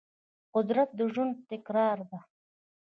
[0.53, 2.19] قدرت د ژوند تګلاره ده.